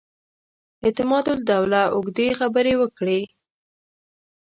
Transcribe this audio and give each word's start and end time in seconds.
اعتماد 0.85 1.25
الدوله 1.35 1.81
اوږدې 1.95 2.27
خبرې 2.39 2.73
وکړې. 2.81 3.19